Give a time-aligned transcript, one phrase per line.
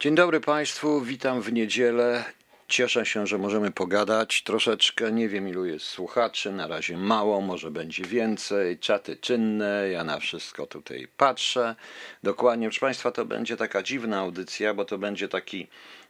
[0.00, 2.24] Dzień dobry Państwu, witam w niedzielę.
[2.68, 5.12] Cieszę się, że możemy pogadać troszeczkę.
[5.12, 8.78] Nie wiem, ilu jest słuchaczy, na razie mało, może będzie więcej.
[8.78, 11.74] Czaty czynne, ja na wszystko tutaj patrzę.
[12.22, 15.68] Dokładnie, proszę Państwa, to będzie taka dziwna audycja, bo to będzie taki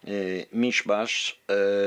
[0.09, 1.41] y, miszmasz.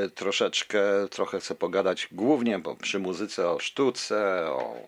[0.05, 4.87] Y, troszeczkę, trochę chcę pogadać głównie bo przy muzyce o sztuce, o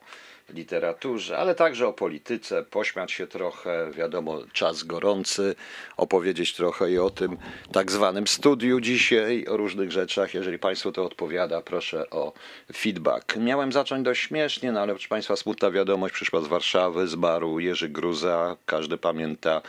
[0.50, 5.56] literaturze, ale także o polityce, pośmiać się trochę, wiadomo, czas gorący,
[5.98, 7.38] opowiedzieć trochę i o tym
[7.72, 10.34] tak zwanym studiu dzisiaj, o różnych rzeczach.
[10.34, 12.34] Jeżeli Państwu to odpowiada, proszę o
[12.74, 13.38] feedback.
[13.38, 17.90] Miałem zacząć dość śmiesznie, no ale proszę Państwa, smutna wiadomość przyszła z Warszawy, zmarł Jerzy
[17.90, 19.62] Gruza, każdy pamięta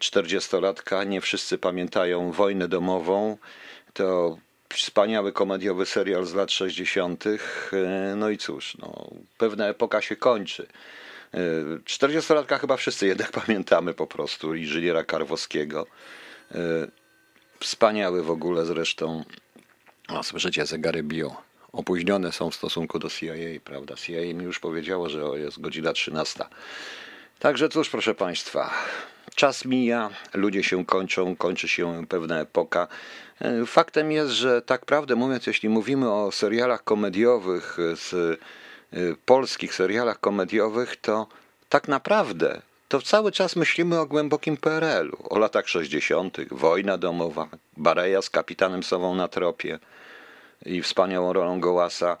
[0.00, 3.38] 40-latka, nie wszyscy pamiętają wojnę domową.
[3.92, 4.38] To
[4.74, 7.24] wspaniały komediowy serial z lat 60.
[8.16, 10.66] No i cóż, no, pewna epoka się kończy.
[11.84, 15.86] 40-latka chyba wszyscy jednak pamiętamy po prostu inżyniera Karwowskiego.
[17.60, 19.24] Wspaniały w ogóle zresztą.
[20.08, 21.36] O, słyszycie, zegary bio.
[21.72, 23.94] Opóźnione są w stosunku do CIA, prawda?
[23.94, 26.44] CIA mi już powiedziało, że jest godzina 13.
[27.38, 28.74] Także cóż, proszę Państwa,
[29.34, 32.88] czas mija, ludzie się kończą, kończy się pewna epoka.
[33.66, 38.40] Faktem jest, że tak prawdę mówiąc, jeśli mówimy o serialach komediowych, z
[39.24, 41.26] polskich serialach komediowych, to
[41.68, 48.22] tak naprawdę to cały czas myślimy o głębokim PRL-u, o latach 60., wojna domowa, Bareja
[48.22, 49.78] z kapitanem Sową na tropie
[50.66, 52.16] i wspaniałą rolą Gołasa.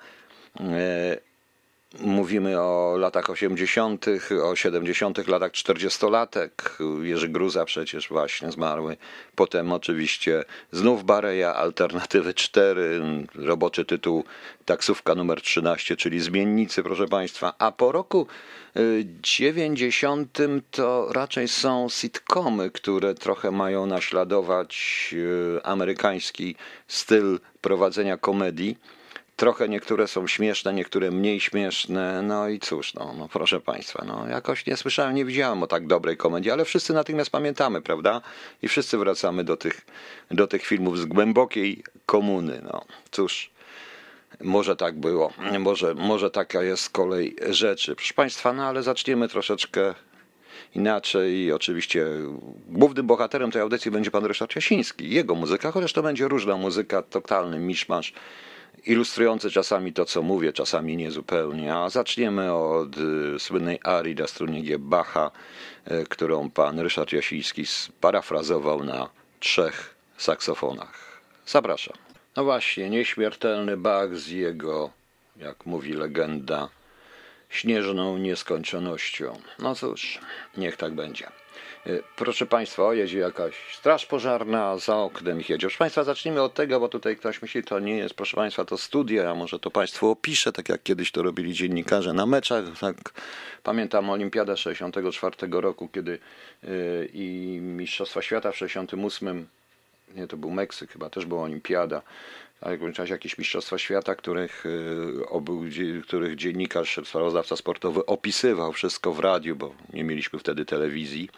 [2.00, 4.06] Mówimy o latach 80.,
[4.44, 6.50] o 70., latach 40-latek.
[7.02, 8.96] Jerzy Gruza przecież właśnie zmarły.
[9.34, 13.00] Potem oczywiście znów Bareja, Alternatywy 4,
[13.34, 14.24] roboczy tytuł
[14.64, 17.54] Taksówka numer 13, czyli Zmiennicy, proszę Państwa.
[17.58, 18.26] A po roku
[19.22, 20.38] 90
[20.70, 25.14] to raczej są sitcomy, które trochę mają naśladować
[25.62, 26.56] amerykański
[26.88, 28.78] styl prowadzenia komedii.
[29.36, 32.22] Trochę niektóre są śmieszne, niektóre mniej śmieszne.
[32.22, 35.86] No i cóż, no, no proszę Państwa, no jakoś nie słyszałem, nie widziałem o tak
[35.86, 38.20] dobrej komedii, ale wszyscy natychmiast pamiętamy, prawda?
[38.62, 39.86] I wszyscy wracamy do tych,
[40.30, 42.60] do tych filmów z głębokiej komuny.
[42.64, 43.50] No cóż,
[44.40, 47.96] może tak było, może, może taka jest kolej rzeczy.
[47.96, 49.94] Proszę Państwa, no ale zaczniemy troszeczkę
[50.74, 51.52] inaczej.
[51.52, 52.06] Oczywiście
[52.68, 55.10] głównym bohaterem tej audycji będzie pan Ryszard Jasiński.
[55.10, 58.12] Jego muzyka, chociaż to będzie różna muzyka, totalny miszmasz
[58.86, 61.74] ilustrujący czasami to, co mówię, czasami niezupełnie.
[61.74, 64.78] A zaczniemy od y, słynnej arii dla strunie G.
[64.78, 65.30] Bacha,
[65.90, 69.08] y, którą pan Ryszard Jasiński sparafrazował na
[69.40, 71.20] trzech saksofonach.
[71.46, 71.96] Zapraszam.
[72.36, 74.90] No właśnie, nieśmiertelny Bach z jego,
[75.36, 76.68] jak mówi legenda,
[77.48, 79.38] śnieżną nieskończonością.
[79.58, 80.18] No cóż,
[80.56, 81.28] niech tak będzie.
[82.16, 85.66] Proszę Państwa, jedzie jakaś straż pożarna za oknem ich jedzie.
[85.66, 88.78] Proszę Państwa, zacznijmy od tego, bo tutaj ktoś myśli, to nie jest, proszę Państwa, to
[88.78, 92.64] studia, a może to Państwu opiszę, tak jak kiedyś to robili dziennikarze na meczach.
[92.80, 92.96] Tak.
[93.62, 96.18] Pamiętam Olimpiadę 64 roku, kiedy
[96.62, 99.46] yy, i Mistrzostwa Świata w 68,
[100.14, 102.02] nie, to był Meksyk chyba, też była Olimpiada,
[102.64, 104.64] ale w razie jakieś Mistrzostwa Świata, których,
[105.28, 105.64] obył,
[106.02, 111.30] których dziennikarz, sprawozdawca sportowy opisywał wszystko w radiu, bo nie mieliśmy wtedy telewizji.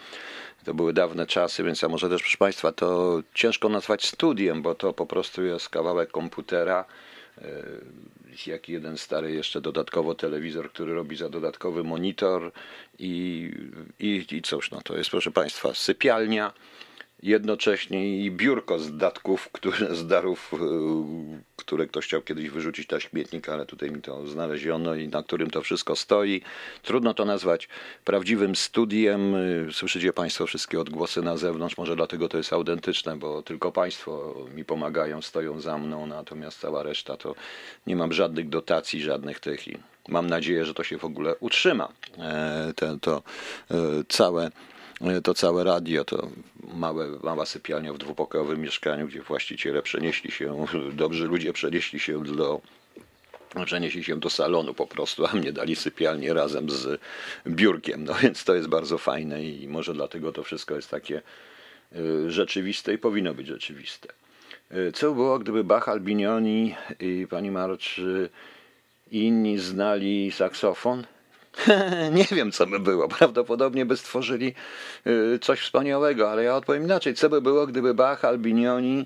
[0.65, 4.75] To były dawne czasy, więc a może też, proszę Państwa, to ciężko nazwać studiem, bo
[4.75, 6.85] to po prostu jest kawałek komputera,
[8.47, 12.53] jak jeden stary jeszcze dodatkowo telewizor, który robi za dodatkowy monitor
[12.99, 13.51] i,
[13.99, 16.53] i, i cóż, no to jest, proszę Państwa, sypialnia,
[17.23, 20.53] jednocześnie i biurko z datków, które, z darów,
[21.57, 25.51] które ktoś chciał kiedyś wyrzucić na śmietnik, ale tutaj mi to znaleziono i na którym
[25.51, 26.43] to wszystko stoi.
[26.83, 27.69] Trudno to nazwać
[28.05, 29.35] prawdziwym studiem.
[29.73, 34.65] Słyszycie Państwo wszystkie odgłosy na zewnątrz, może dlatego to jest autentyczne, bo tylko Państwo mi
[34.65, 37.35] pomagają, stoją za mną, natomiast cała reszta to
[37.87, 39.67] nie mam żadnych dotacji, żadnych tych
[40.09, 41.89] mam nadzieję, że to się w ogóle utrzyma.
[42.77, 43.23] To, to
[44.09, 44.51] całe
[45.25, 46.29] to całe radio, to
[46.75, 52.61] małe, mała sypialnia w dwupokojowym mieszkaniu, gdzie właściciele przenieśli się, dobrzy ludzie przenieśli się do
[53.65, 57.01] przenieśli się do salonu po prostu, a mnie dali sypialnię razem z
[57.47, 58.05] biurkiem.
[58.05, 61.23] No więc to jest bardzo fajne i może dlatego to wszystko jest takie
[61.97, 64.09] y, rzeczywiste i powinno być rzeczywiste.
[64.73, 68.29] Y, Co było, gdyby Bach, Albinioni i pani Marcz y,
[69.11, 71.07] i inni znali saksofon?
[72.19, 73.09] Nie wiem, co by było.
[73.09, 74.55] Prawdopodobnie by stworzyli
[75.07, 77.15] y, coś wspaniałego, ale ja odpowiem inaczej.
[77.15, 79.05] Co by było, gdyby Bach, Albinioni,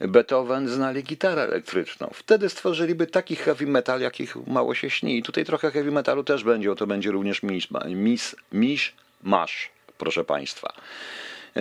[0.00, 2.10] Beethoven znali gitarę elektryczną?
[2.14, 5.18] Wtedy stworzyliby taki heavy metal, jakich mało się śni.
[5.18, 10.24] I tutaj trochę heavy metalu też będzie, to będzie również misz, mis, misz masz, proszę
[10.24, 10.72] Państwa.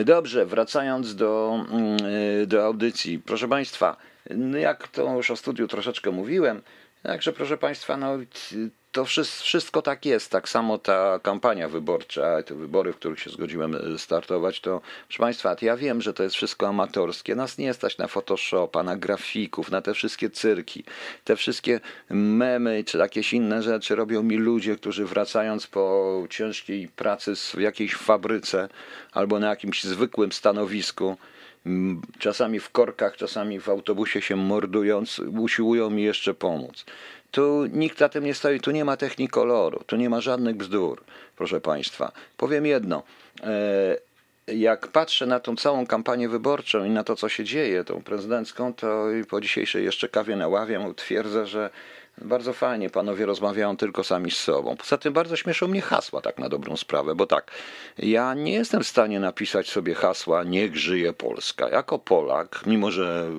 [0.06, 1.98] Dobrze, wracając do, mm,
[2.48, 3.20] do audycji.
[3.20, 3.98] Proszę Państwa,
[4.30, 6.62] no jak to już o studiu troszeczkę mówiłem,
[7.04, 8.18] Także proszę Państwa, no,
[8.92, 9.06] to
[9.42, 10.32] wszystko tak jest.
[10.32, 15.20] Tak samo ta kampania wyborcza, te wybory, w których się zgodziłem e, startować, to proszę
[15.20, 17.36] Państwa, ja wiem, że to jest wszystko amatorskie.
[17.36, 20.84] Nas nie stać na Photoshopa, na grafików, na te wszystkie cyrki.
[21.24, 27.36] Te wszystkie memy czy jakieś inne rzeczy robią mi ludzie, którzy wracając po ciężkiej pracy
[27.36, 28.70] w jakiejś fabryce
[29.12, 31.18] albo na jakimś zwykłym stanowisku,
[32.20, 36.86] czasami w korkach, czasami w autobusie się mordując, usiłują mi jeszcze pomóc.
[37.32, 40.56] Tu nikt za tym nie stoi, tu nie ma technik koloru, tu nie ma żadnych
[40.56, 41.04] bzdur,
[41.36, 42.12] proszę Państwa.
[42.38, 43.04] Powiem jedno.
[43.44, 43.98] E,
[44.48, 48.74] jak patrzę na tą całą kampanię wyborczą i na to, co się dzieje, tą prezydencką,
[48.74, 51.70] to po dzisiejszej jeszcze kawie na ławie twierdzę, że
[52.18, 54.76] bardzo fajnie, panowie rozmawiają tylko sami z sobą.
[54.78, 57.52] Poza tym bardzo śmieszą mnie hasła, tak na dobrą sprawę, bo tak,
[57.98, 61.70] ja nie jestem w stanie napisać sobie hasła Niech żyje Polska.
[61.70, 63.32] Jako Polak, mimo że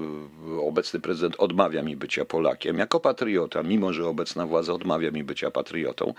[0.61, 5.51] obecny prezydent odmawia mi bycia Polakiem, jako patriota, mimo że obecna władza odmawia mi bycia
[5.51, 6.15] patriotą,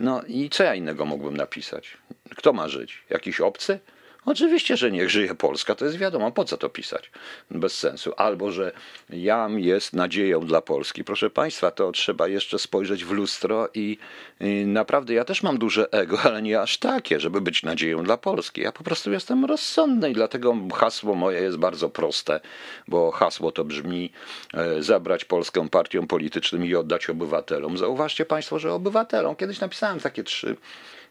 [0.00, 1.96] no i co ja innego mógłbym napisać?
[2.36, 3.04] Kto ma żyć?
[3.10, 3.80] Jakiś obcy?
[4.26, 7.10] Oczywiście, że niech żyje Polska, to jest wiadomo, po co to pisać?
[7.50, 8.12] Bez sensu.
[8.16, 8.72] Albo, że
[9.10, 11.04] jam jest nadzieją dla Polski.
[11.04, 13.98] Proszę Państwa, to trzeba jeszcze spojrzeć w lustro i,
[14.40, 18.16] i naprawdę ja też mam duże ego, ale nie aż takie, żeby być nadzieją dla
[18.16, 18.60] Polski.
[18.60, 22.40] Ja po prostu jestem rozsądny i dlatego hasło moje jest bardzo proste,
[22.88, 24.12] bo hasło to brzmi
[24.54, 27.78] e, zabrać Polskę partiom politycznym i oddać obywatelom.
[27.78, 29.36] Zauważcie Państwo, że obywatelom.
[29.36, 30.56] Kiedyś napisałem takie trzy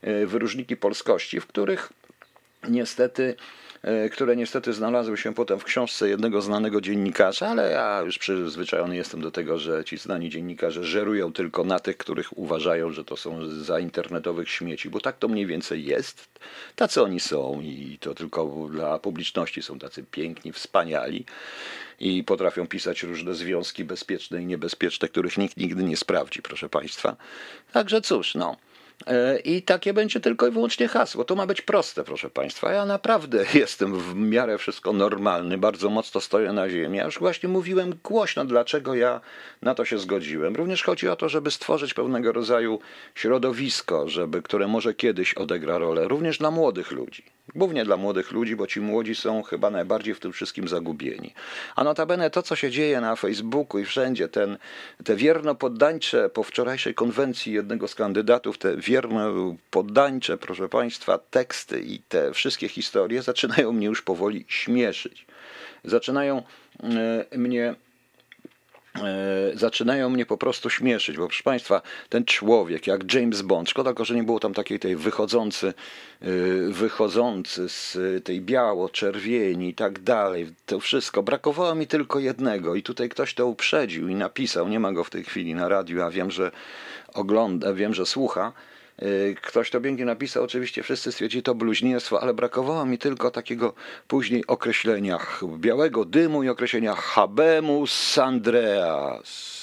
[0.01, 1.89] e, wyróżniki polskości, w których
[2.67, 3.35] niestety
[3.81, 8.95] e, które niestety znalazły się potem w książce jednego znanego dziennikarza, ale ja już przyzwyczajony
[8.95, 13.17] jestem do tego, że ci znani dziennikarze żerują tylko na tych, których uważają, że to
[13.17, 16.27] są za internetowych śmieci, bo tak to mniej więcej jest.
[16.75, 21.25] Tacy oni są i to tylko dla publiczności są tacy piękni, wspaniali
[22.00, 27.15] i potrafią pisać różne związki bezpieczne i niebezpieczne, których nikt nigdy nie sprawdzi, proszę Państwa.
[27.71, 28.57] Także cóż, no.
[29.07, 31.23] E, I takie będzie tylko i wyłącznie hasło.
[31.23, 32.71] To ma być proste, proszę Państwa.
[32.71, 36.97] Ja naprawdę jestem w miarę wszystko normalny, bardzo mocno stoję na ziemi.
[36.97, 39.21] Już właśnie mówiłem głośno, dlaczego ja
[39.61, 40.55] na to się zgodziłem.
[40.55, 42.79] Również chodzi o to, żeby stworzyć pewnego rodzaju
[43.15, 47.38] środowisko, żeby, które może kiedyś odegra rolę, również dla młodych ludzi.
[47.55, 51.33] Głównie dla młodych ludzi, bo ci młodzi są chyba najbardziej w tym wszystkim zagubieni.
[51.75, 54.57] A notabene to, co się dzieje na Facebooku i wszędzie, ten,
[55.03, 61.81] te wierno poddańcze po wczorajszej konwencji jednego z kandydatów, te wierne poddańcze, proszę Państwa, teksty
[61.81, 65.25] i te wszystkie historie zaczynają mnie już powoli śmieszyć.
[65.83, 66.43] Zaczynają
[66.83, 67.75] e, mnie
[69.53, 74.15] zaczynają mnie po prostu śmieszyć, bo proszę Państwa, ten człowiek jak James Bond, szkoda że
[74.15, 76.25] nie było tam takiej tej wychodzący, e,
[76.69, 81.23] wychodzący z tej biało-czerwieni i tak dalej, to wszystko.
[81.23, 85.09] Brakowało mi tylko jednego i tutaj ktoś to uprzedził i napisał, nie ma go w
[85.09, 86.52] tej chwili na radiu, a wiem, że
[87.13, 88.54] ogląda, wiem, że słucha,
[89.41, 93.73] ktoś to pięknie napisał, oczywiście wszyscy stwierdzili to bluźnierstwo, ale brakowało mi tylko takiego
[94.07, 95.19] później określenia
[95.57, 99.58] białego dymu i określenia habemus Andreas.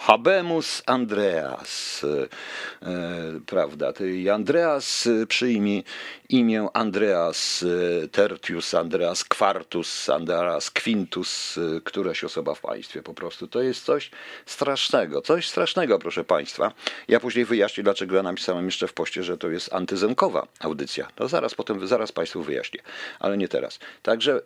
[0.00, 3.92] Habemus Andreas, e, prawda?
[4.00, 5.82] I Andreas przyjmie
[6.28, 7.64] imię Andreas
[8.04, 13.48] e, Tertius, Andreas Quartus, Andreas Quintus, e, któraś osoba w państwie po prostu.
[13.48, 14.10] To jest coś
[14.46, 16.72] strasznego, coś strasznego, proszę Państwa.
[17.08, 21.08] Ja później wyjaśnię, dlaczego ja napisałem jeszcze w poście, że to jest antyzenkowa audycja.
[21.14, 22.80] To zaraz potem, zaraz Państwu wyjaśnię,
[23.18, 23.78] ale nie teraz.
[24.02, 24.40] Także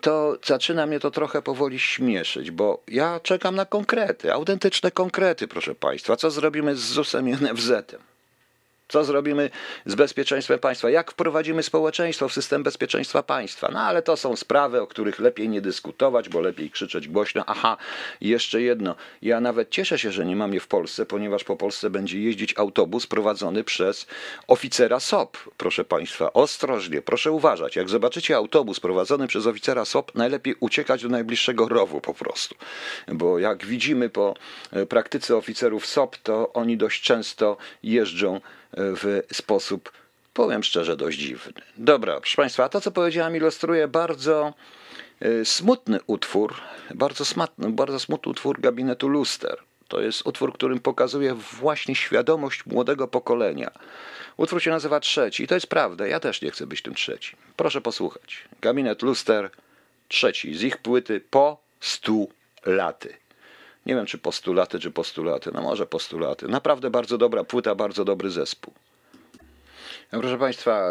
[0.00, 5.74] to zaczyna mnie to trochę powoli śmieszyć, bo ja czekam na konkrety, autentyczne konkrety, proszę
[5.74, 6.16] Państwa.
[6.16, 8.15] Co zrobimy z ZUS-em i NFZ-em?
[8.88, 9.50] Co zrobimy
[9.86, 10.90] z bezpieczeństwem państwa?
[10.90, 13.68] Jak wprowadzimy społeczeństwo w system bezpieczeństwa państwa?
[13.72, 17.44] No ale to są sprawy, o których lepiej nie dyskutować, bo lepiej krzyczeć głośno.
[17.46, 17.76] Aha,
[18.20, 18.94] jeszcze jedno.
[19.22, 22.58] Ja nawet cieszę się, że nie mam je w Polsce, ponieważ po Polsce będzie jeździć
[22.58, 24.06] autobus prowadzony przez
[24.46, 25.38] oficera SOP.
[25.56, 27.76] Proszę państwa, ostrożnie, proszę uważać.
[27.76, 32.54] Jak zobaczycie autobus prowadzony przez oficera SOP, najlepiej uciekać do najbliższego rowu po prostu.
[33.08, 34.34] Bo jak widzimy po
[34.72, 38.40] e, praktyce oficerów SOP, to oni dość często jeżdżą
[38.72, 39.92] w sposób,
[40.34, 41.52] powiem szczerze, dość dziwny.
[41.76, 44.54] Dobra, proszę Państwa, to co powiedziałam ilustruje bardzo
[45.20, 46.54] e, smutny utwór,
[46.94, 49.56] bardzo smutny, bardzo smutny utwór gabinetu Luster.
[49.88, 53.70] To jest utwór, którym pokazuje właśnie świadomość młodego pokolenia.
[54.36, 57.38] Utwór się nazywa Trzeci i to jest prawda, ja też nie chcę być tym trzecim.
[57.56, 58.44] Proszę posłuchać.
[58.60, 59.50] Gabinet Luster,
[60.08, 62.30] trzeci z ich płyty po stu
[62.66, 63.14] laty.
[63.86, 65.50] Nie wiem, czy postulaty, czy postulaty.
[65.54, 66.48] No może postulaty.
[66.48, 68.74] Naprawdę bardzo dobra płyta, bardzo dobry zespół.
[70.10, 70.90] Proszę Państwa,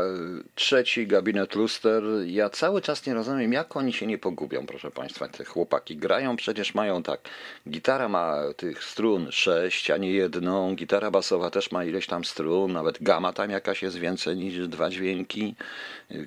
[0.56, 2.04] trzeci gabinet luster.
[2.26, 5.28] Ja cały czas nie rozumiem, jak oni się nie pogubią, proszę Państwa.
[5.28, 7.20] Te chłopaki grają, przecież mają tak.
[7.70, 10.76] Gitara ma tych strun sześć, a nie jedną.
[10.76, 14.90] Gitara basowa też ma ileś tam strun, nawet gama tam jakaś jest więcej niż dwa
[14.90, 15.56] dźwięki.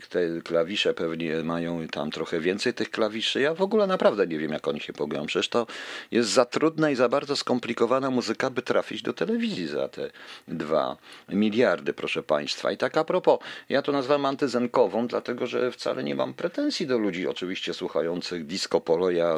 [0.08, 3.40] Te klawisze pewnie mają tam trochę więcej tych klawiszy.
[3.40, 5.26] Ja w ogóle naprawdę nie wiem, jak oni się pogubią.
[5.26, 5.66] Przecież to
[6.10, 10.10] jest za trudna i za bardzo skomplikowana muzyka, by trafić do telewizji za te
[10.48, 10.96] dwa
[11.28, 12.72] miliardy, proszę Państwa.
[12.72, 16.98] I tak a propos, ja to nazwałem antyzenkową, dlatego że wcale nie mam pretensji do
[16.98, 19.10] ludzi oczywiście słuchających disco polo.
[19.10, 19.34] Ja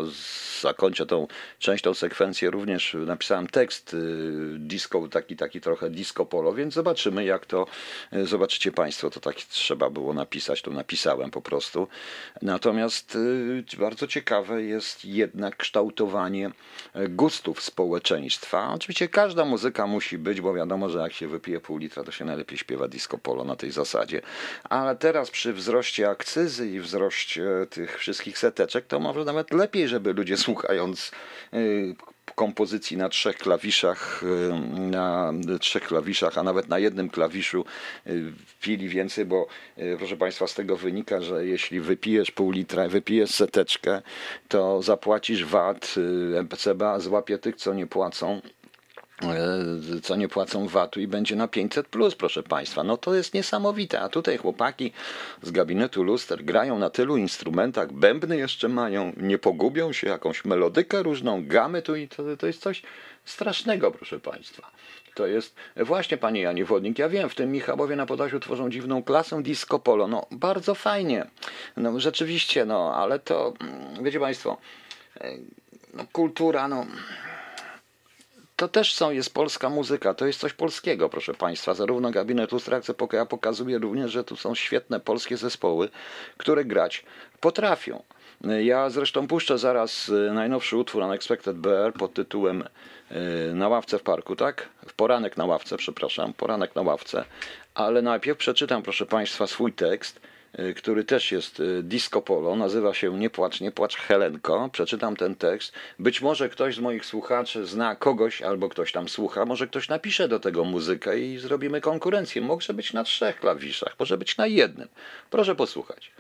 [0.61, 1.26] zakończę tą
[1.59, 3.99] część, tą sekwencję również napisałem tekst y,
[4.59, 7.66] disco, taki, taki trochę disco polo, więc zobaczymy jak to,
[8.12, 11.88] y, zobaczycie Państwo, to tak trzeba było napisać, to napisałem po prostu.
[12.42, 16.50] Natomiast y, bardzo ciekawe jest jednak kształtowanie
[17.09, 18.73] gustów społeczeństwa.
[18.75, 22.25] Oczywiście każda muzyka musi być, bo wiadomo, że jak się wypije pół litra, to się
[22.25, 24.21] najlepiej śpiewa disco polo na tej zasadzie.
[24.65, 30.13] Ale teraz przy wzroście akcyzy i wzroście tych wszystkich seteczek, to może nawet lepiej, żeby
[30.13, 31.11] ludzie słuchając
[31.55, 31.95] y,
[32.35, 37.65] kompozycji na trzech klawiszach, y, na trzech klawiszach, a nawet na jednym klawiszu
[38.07, 39.47] y, pili więcej, bo
[39.99, 44.03] proszę Państwa, z tego wynika, że jeśli wypijesz pół litra, wypijesz seteczkę,
[44.49, 45.95] to zapłacisz VAT,
[46.37, 48.41] MPCBA złapie tych, co nie płacą
[50.03, 52.85] co nie płacą VAT-u i będzie na 500 plus, proszę Państwa.
[52.85, 54.00] No to jest niesamowite.
[54.00, 54.93] A tutaj chłopaki
[55.43, 61.03] z gabinetu luster grają na tylu instrumentach, bębny jeszcze mają, nie pogubią się, jakąś melodykę
[61.03, 62.83] różną, gamy tu i to, to jest coś
[63.25, 64.71] strasznego, proszę Państwa.
[65.15, 69.03] To jest właśnie, panie Janie Wodnik, ja wiem, w tym Michałowie na Podlasiu tworzą dziwną
[69.03, 70.09] klasę disco polo.
[70.09, 71.27] No, bardzo fajnie.
[71.77, 74.57] No, rzeczywiście, no, ale to, mm, wiecie Państwo,
[75.21, 75.33] e,
[75.95, 76.87] no, kultura, no,
[78.61, 81.75] to też są, jest polska muzyka, to jest coś polskiego, proszę Państwa.
[81.75, 82.95] Zarówno gabinet Lustracja
[83.29, 85.88] pokazuje również, że tu są świetne polskie zespoły,
[86.37, 87.05] które grać
[87.40, 88.02] potrafią.
[88.62, 92.64] Ja zresztą puszczę zaraz y, najnowszy utwór Unexpected Bear pod tytułem
[93.11, 94.69] y, Na ławce w parku, tak?
[94.87, 97.25] W poranek na ławce, przepraszam, poranek na ławce.
[97.75, 100.21] Ale najpierw przeczytam, proszę Państwa, swój tekst
[100.76, 104.69] który też jest y, disco polo, nazywa się Nie płacz, nie płacz Helenko.
[104.73, 105.73] Przeczytam ten tekst.
[105.99, 110.28] Być może ktoś z moich słuchaczy zna kogoś, albo ktoś tam słucha, może ktoś napisze
[110.28, 112.42] do tego muzykę i zrobimy konkurencję.
[112.42, 114.88] Może być na trzech klawiszach, może być na jednym.
[115.30, 116.12] Proszę posłuchać.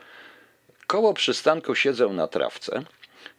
[0.86, 2.82] Koło przystanku siedzę na trawce,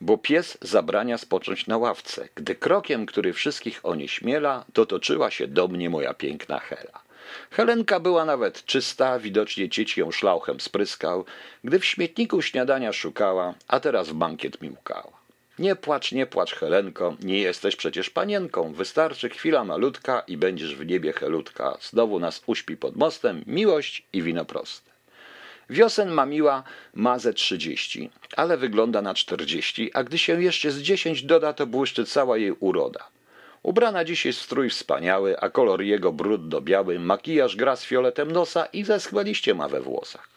[0.01, 2.29] bo pies zabrania spocząć na ławce.
[2.35, 7.10] Gdy krokiem, który wszystkich onieśmiela, dotoczyła się do mnie moja piękna Hela.
[7.51, 11.25] Helenka była nawet czysta, widocznie dzieci ją szlauchem spryskał,
[11.63, 15.21] gdy w śmietniku śniadania szukała, a teraz w bankiet mi łkała.
[15.59, 18.73] Nie płacz, nie płacz, Helenko, nie jesteś przecież panienką.
[18.73, 21.77] Wystarczy chwila malutka i będziesz w niebie helutka.
[21.81, 24.91] Znowu nas uśpi pod mostem miłość i wino proste.
[25.69, 30.81] Wiosen ma miła ma ze trzydzieści, ale wygląda na czterdzieści, a gdy się jeszcze z
[30.81, 33.07] dziesięć doda, to błyszczy cała jej uroda.
[33.63, 38.83] Ubrana dziś jest strój wspaniały, a kolor jego brudno-biały, makijaż gra z fioletem nosa i
[38.83, 40.29] zeschłe liście ma we włosach.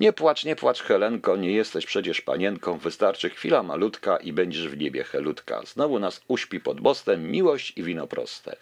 [0.00, 4.78] Nie płacz, nie płacz, Helenko, nie jesteś przecież panienką, wystarczy chwila malutka i będziesz w
[4.78, 5.62] niebie helutka.
[5.66, 8.56] Znowu nas uśpi pod mostem miłość i wino proste.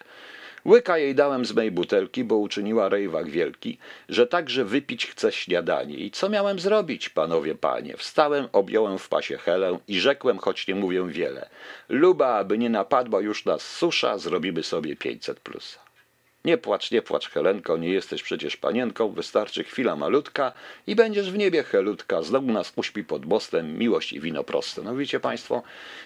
[0.66, 5.96] Łyka jej dałem z mej butelki, bo uczyniła rejwak wielki, że także wypić chce śniadanie.
[5.96, 7.96] I co miałem zrobić, panowie panie?
[7.96, 11.48] Wstałem, objąłem w pasie helę i rzekłem, choć nie mówię wiele.
[11.88, 15.85] Luba, aby nie napadła już nas susza, zrobimy sobie 500 plusa.
[16.46, 20.52] Nie płacz, nie płacz, Helenko, nie jesteś przecież panienką, wystarczy chwila malutka
[20.86, 24.82] i będziesz w niebie, Helutka, znowu nas uśpi pod mostem, miłość i wino proste.
[24.82, 25.62] No widzicie Państwo,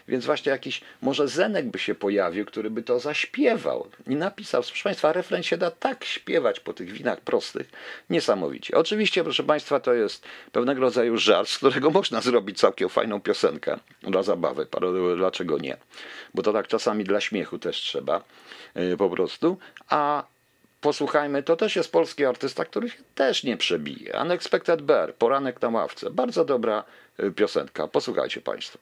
[0.09, 4.63] więc właśnie jakiś, może Zenek by się pojawił, który by to zaśpiewał i napisał.
[4.63, 7.71] Proszę Państwa, refren się da tak śpiewać po tych winach prostych,
[8.11, 8.77] niesamowicie.
[8.77, 13.79] Oczywiście, proszę Państwa, to jest pewnego rodzaju żart, z którego można zrobić całkiem fajną piosenkę
[14.03, 14.67] dla zabawy,
[15.17, 15.77] dlaczego nie?
[16.35, 18.25] Bo to tak czasami dla śmiechu też trzeba
[18.77, 20.30] y, po prostu, a
[20.81, 24.19] posłuchajmy, to też jest polski artysta, który się też nie przebije.
[24.23, 26.11] Unexpected Bear, Poranek na ławce.
[26.11, 26.85] Bardzo dobra
[27.21, 27.89] y, piosenka.
[27.89, 28.79] Posłuchajcie Państwo.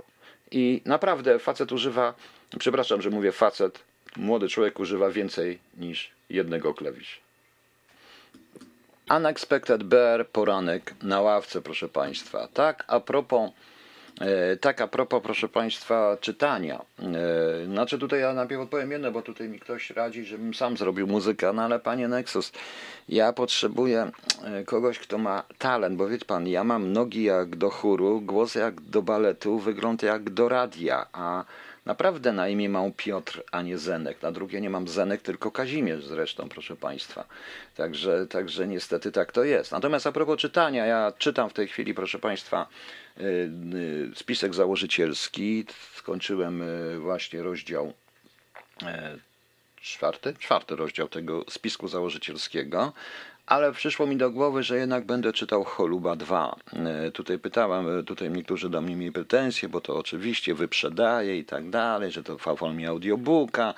[0.50, 2.14] I naprawdę facet używa,
[2.58, 3.78] przepraszam, że mówię facet,
[4.16, 7.16] młody człowiek używa więcej niż jednego klawisza.
[9.16, 12.48] Unexpected Bear, Poranek na ławce, proszę Państwa.
[12.54, 13.50] Tak, a propos
[14.60, 16.80] tak, a propos, proszę Państwa, czytania.
[17.02, 21.06] E, znaczy, tutaj ja najpierw odpowiem jedno, bo tutaj mi ktoś radzi, żebym sam zrobił
[21.06, 22.52] muzykę, no ale panie Nexus,
[23.08, 24.10] ja potrzebuję
[24.44, 28.54] e, kogoś, kto ma talent, bo wie pan, ja mam nogi jak do chóru, głos
[28.54, 31.44] jak do baletu, wygląd jak do radia, a
[31.88, 34.22] Naprawdę na imię mam Piotr, a nie Zenek.
[34.22, 37.24] Na drugie nie mam Zenek, tylko Kazimierz zresztą, proszę Państwa.
[37.76, 39.72] Także, także niestety tak to jest.
[39.72, 42.66] Natomiast a propos czytania, ja czytam w tej chwili, proszę Państwa,
[43.20, 45.64] y, y, spisek założycielski.
[45.94, 47.92] Skończyłem y, właśnie rozdział
[49.80, 52.92] czwarty, czwarty rozdział tego spisku założycielskiego
[53.48, 56.56] ale przyszło mi do głowy, że jednak będę czytał Choluba 2.
[56.72, 61.44] E, tutaj pytałem, e, tutaj niektórzy do mnie mieli pretensje, bo to oczywiście wyprzedaje i
[61.44, 63.74] tak dalej, że to w formie audiobooka.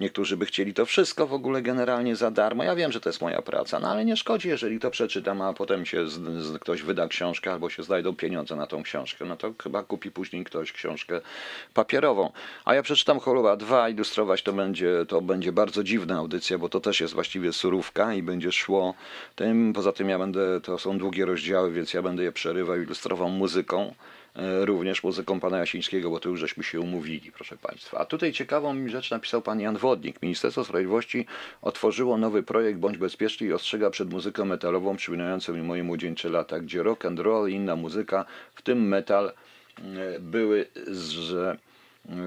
[0.00, 2.64] Niektórzy by chcieli to wszystko w ogóle generalnie za darmo.
[2.64, 5.52] Ja wiem, że to jest moja praca, no ale nie szkodzi, jeżeli to przeczytam, a
[5.52, 6.12] potem się z,
[6.44, 9.24] z, ktoś wyda książkę albo się znajdą pieniądze na tą książkę.
[9.24, 11.20] No to chyba kupi później ktoś książkę
[11.74, 12.32] papierową.
[12.64, 16.80] A ja przeczytam Choluba 2, ilustrować to będzie, to będzie bardzo dziwna audycja, bo to
[16.80, 18.94] też jest właściwie surówka i będzie szło
[19.34, 19.72] tym.
[19.72, 23.94] Poza tym ja będę, to są długie rozdziały, więc ja będę je przerywał, ilustrował muzyką,
[24.36, 27.98] e, również muzyką pana Jasińskiego, bo to już żeśmy się umówili, proszę państwa.
[27.98, 30.22] A tutaj ciekawą rzecz napisał pan Jan Wodnik.
[30.22, 31.26] Ministerstwo Sprawiedliwości
[31.62, 36.60] otworzyło nowy projekt Bądź Bezpieczny i ostrzega przed muzyką metalową przypominającą mi moje młodzieńcze lata,
[36.60, 39.32] gdzie rock and roll i inna muzyka, w tym metal,
[39.78, 41.58] e, były, że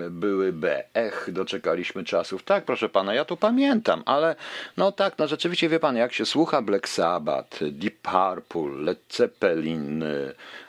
[0.09, 0.83] były B.
[0.93, 2.43] Ech, doczekaliśmy czasów.
[2.43, 4.35] Tak, proszę pana, ja to pamiętam, ale
[4.77, 10.03] no tak, no rzeczywiście wie pan, jak się słucha Black Sabbath, Deep Purple, Led Zeppelin,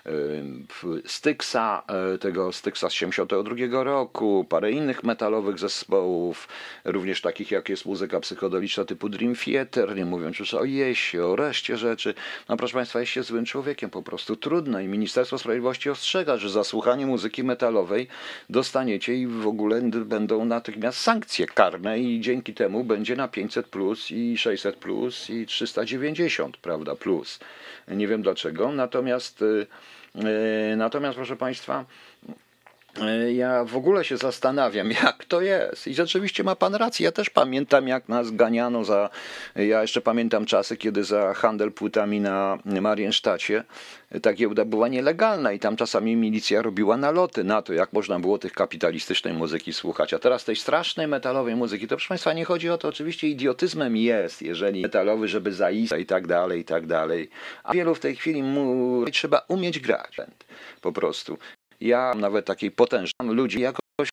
[0.09, 1.83] y, Styxa,
[2.15, 6.49] y, tego Styxa z 72 roku, parę innych metalowych zespołów,
[6.85, 11.37] również takich jak jest muzyka psychodeliczna typu Dream Theater, nie mówiąc już o Jesie, o
[11.37, 12.15] reszcie rzeczy.
[12.49, 16.51] No proszę państwa, jest się złym człowiekiem, po prostu trudno i Ministerstwo Sprawiedliwości ostrzega, że
[16.51, 18.09] za słuchanie muzyki metalowej
[18.51, 24.11] dostanie i w ogóle będą natychmiast sankcje karne i dzięki temu będzie na 500 plus
[24.11, 27.39] i 600 plus i 390, prawda, plus.
[27.89, 29.67] Nie wiem dlaczego, natomiast y,
[30.77, 31.85] natomiast proszę Państwa,
[33.35, 35.87] ja w ogóle się zastanawiam, jak to jest.
[35.87, 37.05] I rzeczywiście ma pan rację.
[37.05, 39.11] Ja też pamiętam, jak nas ganiano za.
[39.57, 43.65] Ja jeszcze pamiętam czasy, kiedy za handel płytami na Mariensztacie
[44.23, 48.39] ta giełda była nielegalna i tam czasami milicja robiła naloty na to, jak można było
[48.39, 50.15] tych kapitalistycznej muzyki słuchać.
[50.15, 53.97] A teraz tej strasznej metalowej muzyki, to proszę Państwa, nie chodzi o to, oczywiście idiotyzmem
[53.97, 57.31] jest, jeżeli metalowy, żeby zaistnieć i tak dalej, i tak dalej.
[57.63, 60.17] A wielu w tej chwili mu trzeba umieć grać
[60.81, 61.39] po prostu.
[61.81, 64.09] Ja nawet takiej potężnej ludzi jakoś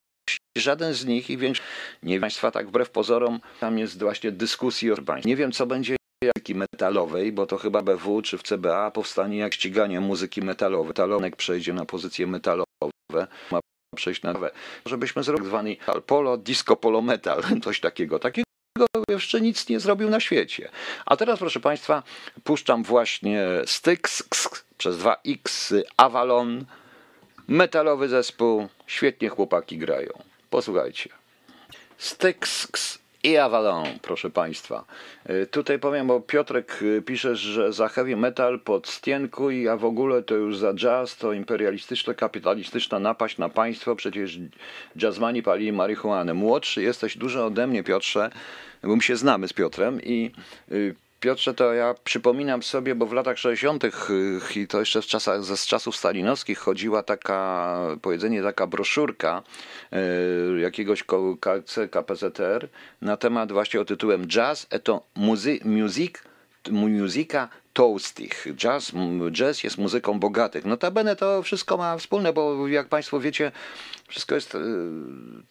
[0.57, 1.69] żaden z nich i większość,
[2.03, 6.55] nie Państwa tak wbrew pozorom, tam jest właśnie dyskusji o Nie wiem, co będzie muzyki
[6.55, 10.87] metalowej, bo to chyba BW czy w CBA powstanie jak ściganie muzyki metalowej.
[10.87, 13.59] Metalonek przejdzie na pozycje metalowe, ma
[13.95, 14.51] przejść na nowe.
[14.85, 15.75] Żebyśmy zrobili zwany
[16.05, 18.19] polo, disco polo metal, coś takiego.
[18.19, 18.45] Takiego
[19.09, 20.69] jeszcze nic nie zrobił na świecie.
[21.05, 22.03] A teraz, proszę Państwa,
[22.43, 24.23] puszczam właśnie Styx
[24.77, 26.65] przez 2X Avalon,
[27.47, 30.09] metalowy zespół, świetnie chłopaki grają.
[30.49, 31.09] Posłuchajcie.
[31.97, 32.67] Styx
[33.25, 34.85] i Avalon, proszę Państwa.
[35.29, 39.77] Y, tutaj powiem, bo Piotrek y, pisze, że za heavy metal pod stienku i a
[39.77, 44.39] w ogóle to już za jazz to imperialistyczna, kapitalistyczna napaść na państwo, przecież
[44.95, 46.33] jazzmani palili marihuanę.
[46.33, 48.29] Młodszy jesteś dużo ode mnie, Piotrze,
[48.83, 50.31] bo my się znamy z Piotrem i
[50.71, 53.83] y, Piotrze, to ja przypominam sobie, bo w latach 60.
[54.55, 59.43] i to jeszcze z, czasach, z czasów stalinowskich chodziła taka, powiedzenie, taka broszurka
[59.93, 61.03] y, jakiegoś
[61.91, 62.69] KPZR
[63.01, 64.87] na temat właśnie o tytułem Jazz et
[65.65, 66.13] music,
[66.71, 68.47] muzyka toastich.
[68.55, 68.91] Jazz,
[69.31, 70.65] jazz jest muzyką bogatych.
[70.65, 73.51] Notabene to wszystko ma wspólne, bo jak Państwo wiecie,
[74.07, 74.59] Wszystko jest, e,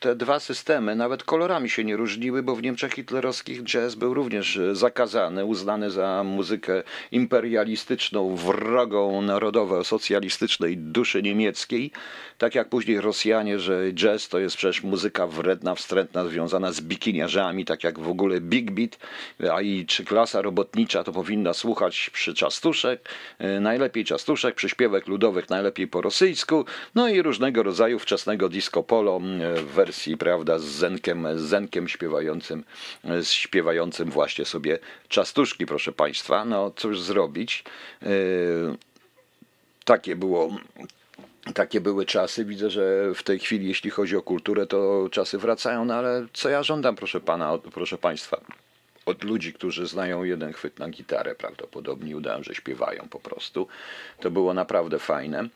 [0.01, 4.57] te dwa systemy nawet kolorami się nie różniły, bo w Niemczech hitlerowskich jazz był również
[4.57, 11.91] e, zakazany, uznany za muzykę imperialistyczną, wrogą narodowo socjalistycznej duszy niemieckiej.
[12.39, 17.65] Tak jak później Rosjanie, że jazz to jest przecież muzyka wredna, wstrętna, związana z bikiniarzami,
[17.65, 18.99] tak jak w ogóle Big Beat,
[19.53, 25.51] a i czy klasa robotnicza to powinna słuchać przy czastuszek, e, najlepiej czastuszek, przyśpiewek ludowych
[25.51, 26.65] najlepiej po rosyjsku,
[26.95, 31.89] no i różnego rodzaju wczesnego disco polo e, w wersji, prawda, z Zenkiem, z Zenkiem
[31.89, 32.65] śpiewającym,
[33.05, 34.79] e, śpiewającym właśnie sobie
[35.09, 36.45] czastuszki, proszę Państwa.
[36.45, 37.65] No cóż zrobić.
[39.85, 40.51] Takie było
[41.55, 42.45] takie były czasy.
[42.45, 46.49] Widzę, że w tej chwili, jeśli chodzi o kulturę, to czasy wracają, no ale co
[46.49, 48.41] ja żądam, proszę pana, proszę państwa,
[49.07, 53.69] od ludzi, którzy znają jeden chwyt na gitarę, prawdopodobnie udają, że śpiewają po prostu.
[54.21, 55.49] To było naprawdę fajne.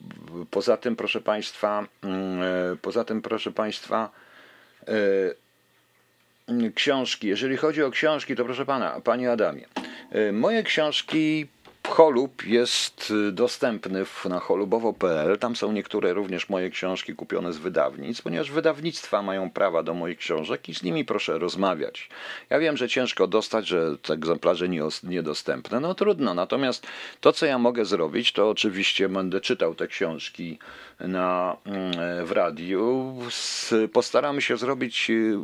[0.00, 4.10] E, e, poza tym, proszę państwa, mm, e, poza tym, proszę państwa,
[6.74, 7.26] książki.
[7.28, 9.66] Jeżeli chodzi o książki, to proszę pana, panie Adamie,
[10.32, 11.46] moje książki
[11.88, 15.38] Cholub jest y, dostępny na cholubowo.pl.
[15.38, 20.18] Tam są niektóre również moje książki kupione z wydawnictw, ponieważ wydawnictwa mają prawa do moich
[20.18, 22.08] książek i z nimi proszę rozmawiać.
[22.50, 25.80] Ja wiem, że ciężko dostać, że te egzemplarze nie, niedostępne.
[25.80, 26.34] No trudno.
[26.34, 26.86] Natomiast
[27.20, 30.58] to, co ja mogę zrobić, to oczywiście będę czytał te książki
[31.00, 33.14] na, mm, w radiu.
[33.92, 35.38] Postaramy się zrobić, y,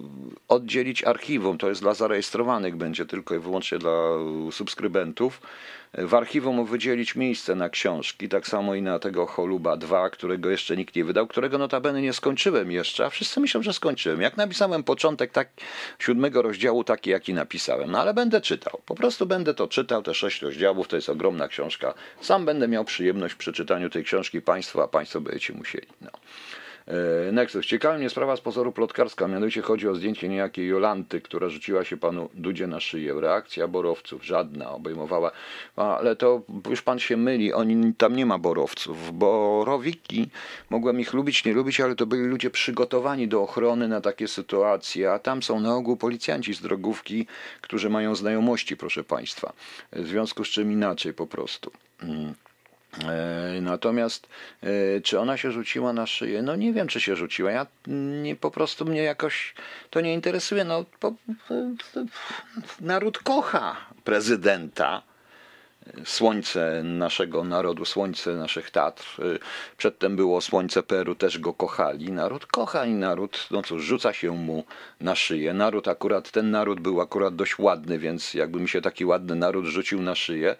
[0.49, 1.59] oddzielić archiwum.
[1.59, 3.92] To jest dla zarejestrowanych, będzie tylko i wyłącznie dla
[4.51, 5.40] subskrybentów
[5.99, 10.77] w archiwum wydzielić miejsce na książki, tak samo i na tego Choluba 2, którego jeszcze
[10.77, 14.21] nikt nie wydał, którego notabene nie skończyłem jeszcze, a wszyscy myślą, że skończyłem.
[14.21, 15.49] Jak napisałem początek tak,
[15.99, 18.81] siódmego rozdziału taki, jaki napisałem, no ale będę czytał.
[18.87, 21.95] Po prostu będę to czytał, te sześć rozdziałów, to jest ogromna książka.
[22.21, 25.87] Sam będę miał przyjemność przy czytaniu tej książki Państwa, a Państwo będziecie musieli.
[26.01, 26.11] No.
[26.87, 27.66] E, Nexus.
[27.66, 31.97] Ciekawa mnie sprawa z pozoru plotkarska, mianowicie chodzi o zdjęcie niejakiej Jolanty, która rzuciła się
[31.97, 33.14] panu Dudzie na szyję.
[33.20, 35.31] Reakcja borowców, żadna, obejmowała,
[35.77, 39.18] ale to już pan się myli, oni, tam nie ma borowców.
[39.18, 40.29] Borowiki,
[40.70, 45.12] mogłem ich lubić, nie lubić, ale to byli ludzie przygotowani do ochrony na takie sytuacje,
[45.12, 47.27] a tam są na ogół policjanci z drogówki,
[47.61, 49.53] którzy mają znajomości, proszę państwa.
[49.92, 51.70] W związku z czym inaczej po prostu.
[52.03, 52.35] Mm.
[53.03, 54.29] E, natomiast
[54.63, 56.43] e, czy ona się rzuciła na szyję?
[56.43, 57.51] No nie wiem, czy się rzuciła.
[57.51, 57.67] Ja
[58.23, 59.55] nie, po prostu mnie jakoś
[59.91, 60.65] to nie interesuje.
[60.65, 61.13] No, po,
[62.81, 65.03] naród kocha prezydenta.
[66.05, 69.05] Słońce naszego narodu, słońce naszych Tatr.
[69.19, 69.39] E,
[69.77, 72.13] przedtem było słońce Peru, też go kochali.
[72.13, 74.65] Naród kocha i naród, no cóż, rzuca się mu
[75.01, 75.55] na szyję.
[75.55, 79.65] Naród akurat, ten naród był akurat dość ładny, więc jakby mi się taki ładny naród
[79.65, 80.57] rzucił na szyję,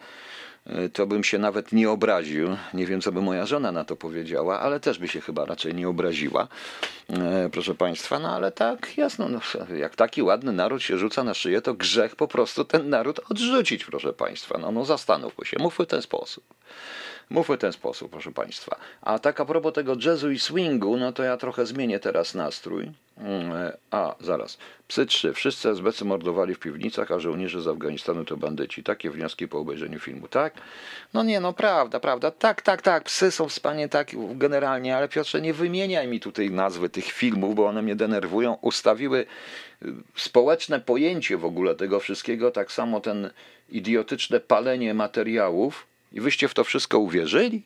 [0.93, 2.57] to bym się nawet nie obraził.
[2.75, 5.75] Nie wiem, co by moja żona na to powiedziała, ale też by się chyba raczej
[5.75, 6.49] nie obraziła,
[7.11, 8.19] e, proszę Państwa.
[8.19, 9.41] No ale tak, jasno, no,
[9.77, 13.85] jak taki ładny naród się rzuca na szyję, to grzech po prostu ten naród odrzucić,
[13.85, 14.59] proszę Państwa.
[14.59, 16.45] No, no zastanówmy się, mówmy w ten sposób.
[17.31, 18.77] Mówmy w ten sposób, proszę Państwa.
[19.03, 22.91] A tak a propos tego jazzu i swingu, no to ja trochę zmienię teraz nastrój.
[23.19, 24.59] Mm, a, zaraz.
[24.89, 25.33] Psy trzy.
[25.33, 28.83] Wszyscy SBC mordowali w piwnicach, a żołnierze z Afganistanu to bandyci.
[28.83, 30.55] Takie wnioski po obejrzeniu filmu, tak?
[31.15, 32.31] No nie, no prawda, prawda.
[32.31, 33.05] Tak, tak, tak.
[33.05, 37.67] Psy są wspaniałe, tak, generalnie, ale Piotrze, nie wymieniaj mi tutaj nazwy tych filmów, bo
[37.67, 38.59] one mnie denerwują.
[38.61, 39.27] Ustawiły
[39.83, 43.31] y, społeczne pojęcie w ogóle tego wszystkiego, tak samo ten
[43.69, 47.63] idiotyczne palenie materiałów, i wyście w to wszystko uwierzyli?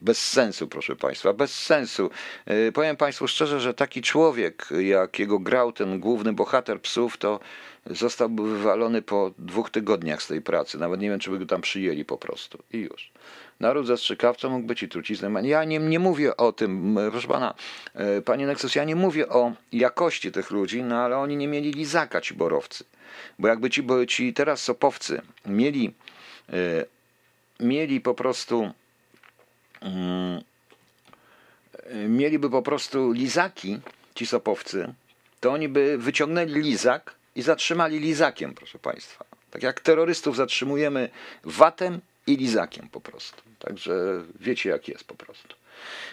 [0.00, 2.10] Bez sensu, proszę Państwa, bez sensu.
[2.46, 7.40] E, powiem Państwu szczerze, że taki człowiek, jakiego grał ten główny bohater psów, to
[7.86, 10.78] zostałby wywalony po dwóch tygodniach z tej pracy.
[10.78, 12.58] Nawet nie wiem, czy by go tam przyjęli po prostu.
[12.72, 13.12] I już.
[13.60, 15.42] Naród zastrzykawca mógł być i trucizną.
[15.42, 17.54] Ja nie, nie mówię o tym, proszę pana,
[17.94, 21.72] e, panie Nexus, ja nie mówię o jakości tych ludzi, no ale oni nie mieli
[21.72, 22.84] lizaka, ci borowcy.
[23.38, 25.94] Bo jakby ci, bo ci teraz sopowcy mieli
[26.52, 26.97] e,
[27.60, 28.72] mieli po prostu
[29.80, 30.42] mm,
[32.08, 33.80] mieliby po prostu lizaki,
[34.14, 34.94] ci sopowcy,
[35.40, 39.24] to oni by wyciągnęli lizak i zatrzymali lizakiem, proszę Państwa.
[39.50, 41.08] Tak jak terrorystów zatrzymujemy
[41.44, 43.42] watem i lizakiem po prostu.
[43.58, 45.56] Także wiecie jak jest po prostu.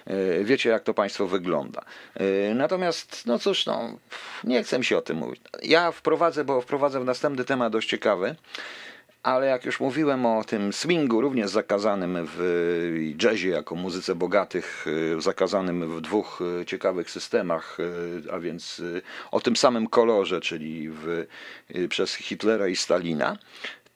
[0.08, 1.82] E, wiecie jak to Państwo wygląda.
[2.16, 3.98] E, natomiast, no cóż, no,
[4.44, 5.42] nie chcę mi się o tym mówić.
[5.64, 8.36] Ja wprowadzę, bo wprowadzę w następny temat dość ciekawy
[9.26, 14.86] ale jak już mówiłem o tym swingu, również zakazanym w jazzie jako muzyce bogatych,
[15.18, 18.82] y, zakazanym w dwóch y, ciekawych systemach, y, a więc
[19.32, 21.28] o tym samym kolorze, czyli w,
[21.90, 23.38] przez Hitlera i Stalina,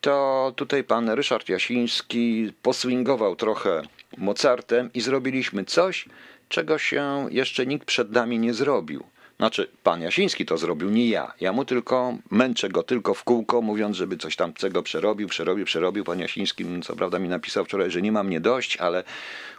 [0.00, 3.82] to tutaj pan Ryszard Jasiński poswingował trochę
[4.18, 6.08] Mozartem i zrobiliśmy coś,
[6.48, 9.04] czego się jeszcze nikt przed nami nie zrobił.
[9.40, 11.32] Znaczy, pan Jasiński to zrobił, nie ja.
[11.40, 15.64] Ja mu tylko męczę go tylko w kółko, mówiąc, żeby coś tam czego przerobił, przerobił,
[15.64, 16.04] przerobił.
[16.04, 19.04] Pan Jasiński, co prawda, mi napisał wczoraj, że nie ma mnie dość, ale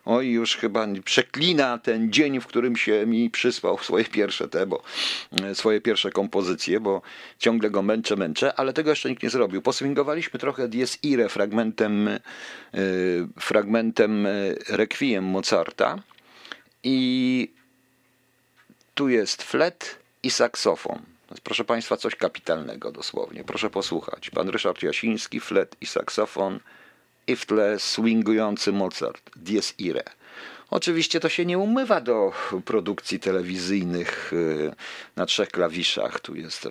[0.05, 4.83] oj, już chyba przeklina ten dzień, w którym się mi przysłał swoje pierwsze te, bo
[5.53, 7.01] swoje pierwsze kompozycje, bo
[7.39, 9.61] ciągle go męczę, męczę, ale tego jeszcze nikt nie zrobił.
[9.61, 12.09] Poswingowaliśmy trochę Dies Irae fragmentem,
[12.73, 12.79] yy,
[13.39, 14.27] fragmentem
[14.69, 15.99] Requiem Mozarta
[16.83, 17.60] i
[19.01, 21.01] tu jest flet i saksofon.
[21.43, 23.43] Proszę Państwa, coś kapitalnego dosłownie.
[23.43, 24.29] Proszę posłuchać.
[24.29, 26.59] Pan Ryszard Jasiński, flet i saksofon
[27.27, 30.03] i w tle swingujący Mozart, Dies Irae.
[30.71, 32.31] Oczywiście to się nie umywa do
[32.65, 34.71] produkcji telewizyjnych y,
[35.15, 36.19] na trzech klawiszach.
[36.19, 36.67] Tu jest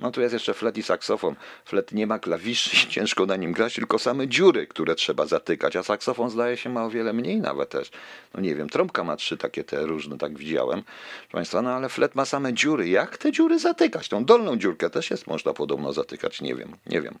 [0.00, 1.34] no tu jest jeszcze flet i saksofon.
[1.64, 5.82] Flet nie ma klawiszy ciężko na nim grać, tylko same dziury, które trzeba zatykać, a
[5.82, 7.90] saksofon zdaje się ma o wiele mniej nawet też.
[8.34, 10.82] No nie wiem, trąbka ma trzy takie te różne, tak widziałem.
[10.82, 12.88] Proszę Państwa, no ale flet ma same dziury.
[12.88, 14.08] Jak te dziury zatykać?
[14.08, 17.14] Tą dolną dziurkę też jest można podobno zatykać, nie wiem, nie wiem.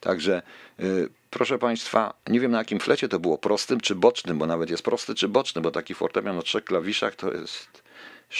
[0.00, 0.42] Także
[0.78, 4.70] yy, proszę Państwa, nie wiem na jakim flecie to było, prostym czy bocznym, bo nawet
[4.70, 7.82] jest prosty czy boczny, bo taki fortepian na trzech klawiszach to jest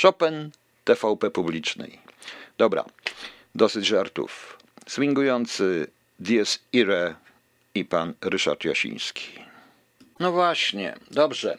[0.02, 0.50] Chopin
[0.84, 1.98] TVP publicznej.
[2.58, 2.84] Dobra,
[3.54, 4.58] Dosyć żartów.
[4.86, 5.86] Swingujący
[6.18, 7.14] Dies Irae
[7.74, 9.47] i pan Ryszard Jasiński.
[10.20, 11.58] No właśnie, dobrze.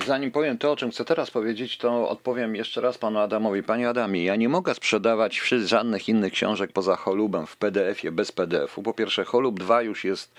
[0.00, 3.62] E, zanim powiem to, o czym chcę teraz powiedzieć, to odpowiem jeszcze raz panu Adamowi.
[3.62, 8.82] Panie Adamie, ja nie mogę sprzedawać żadnych innych książek poza Holubem w PDF-ie bez PDF-u.
[8.82, 10.32] Po pierwsze, Holub 2 już jest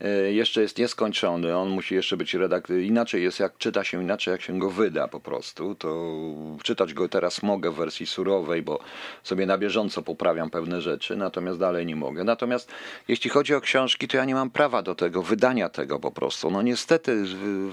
[0.00, 2.76] E, jeszcze jest nieskończony, on musi jeszcze być redaktor.
[2.76, 5.74] Inaczej jest, jak czyta się inaczej, jak się go wyda po prostu.
[5.74, 6.14] To
[6.62, 8.80] czytać go teraz mogę w wersji surowej, bo
[9.22, 12.24] sobie na bieżąco poprawiam pewne rzeczy, natomiast dalej nie mogę.
[12.24, 12.72] Natomiast
[13.08, 16.50] jeśli chodzi o książki, to ja nie mam prawa do tego, wydania tego po prostu.
[16.50, 16.93] No niestety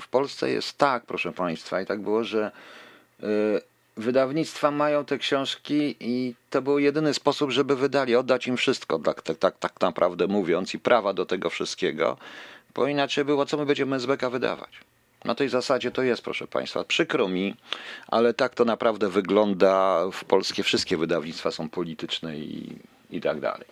[0.01, 2.51] w Polsce jest tak, proszę Państwa, i tak było, że
[3.23, 3.25] e,
[3.97, 9.21] wydawnictwa mają te książki i to był jedyny sposób, żeby wydali, oddać im wszystko, tak,
[9.21, 12.17] tak, tak, tak naprawdę mówiąc, i prawa do tego wszystkiego,
[12.75, 14.69] bo inaczej było, co my będziemy z beka wydawać.
[15.25, 16.83] Na tej zasadzie to jest, proszę Państwa.
[16.83, 17.55] Przykro mi,
[18.07, 20.05] ale tak to naprawdę wygląda.
[20.11, 22.75] W polskie wszystkie wydawnictwa są polityczne i
[23.11, 23.67] i tak dalej.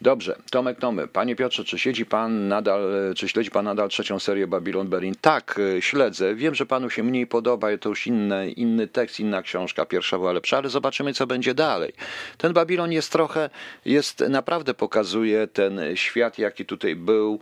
[0.00, 1.08] Dobrze, Tomek Tomy.
[1.08, 2.82] Panie Piotrze, czy siedzi pan nadal,
[3.16, 5.14] czy śledzi pan nadal trzecią serię Babylon Berlin?
[5.20, 6.34] Tak, e, śledzę.
[6.34, 9.86] Wiem, że panu się mniej podoba, to już inny, inny tekst, inna książka.
[9.86, 11.92] Pierwsza była lepsza, ale zobaczymy, co będzie dalej.
[12.38, 13.50] Ten Babylon jest trochę,
[13.84, 17.40] jest naprawdę pokazuje ten świat, jaki tutaj był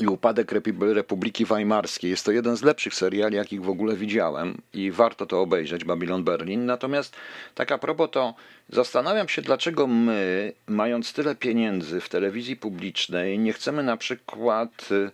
[0.00, 2.10] i upadek Republiki Weimarskiej.
[2.10, 6.24] Jest to jeden z lepszych seriali, jakich w ogóle widziałem i warto to obejrzeć, Babylon
[6.24, 6.66] Berlin.
[6.66, 7.16] Natomiast
[7.54, 8.34] tak a propos to
[8.68, 15.10] zastanawiam się, dlaczego my, mając tyle pieniędzy w telewizji publicznej, nie chcemy na przykład y,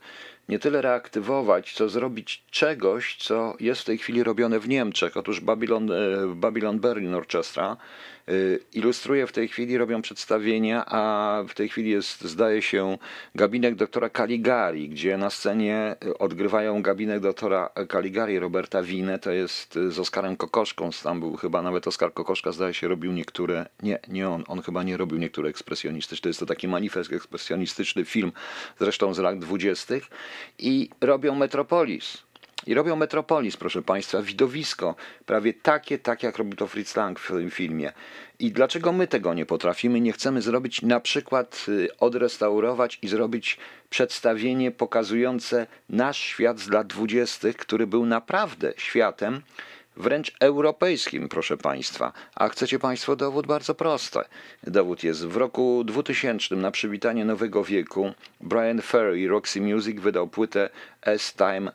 [0.48, 5.16] nie tyle reaktywować, co zrobić czegoś, co jest w tej chwili robione w Niemczech.
[5.16, 7.76] Otóż Babylon, y, Babylon Berlin Orchestra
[8.72, 12.98] ilustruje w tej chwili, robią przedstawienia, a w tej chwili jest, zdaje się,
[13.34, 19.98] gabinet doktora Caligari, gdzie na scenie odgrywają gabinet doktora Caligari Roberta Wine, to jest z
[19.98, 24.44] Oskarem Kokoszką, tam był chyba nawet Oskar Kokoszka, zdaje się, robił niektóre, nie, nie on,
[24.48, 28.32] on chyba nie robił niektóre ekspresjonistyczne, to jest to taki manifest ekspresjonistyczny film,
[28.80, 30.04] zresztą z lat dwudziestych.
[30.58, 32.27] I robią Metropolis
[32.68, 34.94] i robią Metropolis, proszę Państwa, widowisko,
[35.26, 37.92] prawie takie, tak jak robi to Fritz Lang w tym filmie.
[38.38, 40.00] I dlaczego my tego nie potrafimy?
[40.00, 43.58] Nie chcemy zrobić, na przykład y, odrestaurować i zrobić
[43.90, 49.42] przedstawienie pokazujące nasz świat z lat dwudziestych, który był naprawdę światem,
[49.96, 52.12] wręcz europejskim, proszę Państwa.
[52.34, 53.46] A chcecie Państwo dowód?
[53.46, 54.18] Bardzo prosty.
[54.66, 60.70] Dowód jest w roku 2000 na przywitanie Nowego Wieku Brian Ferry Roxy Music wydał płytę
[61.02, 61.72] As Time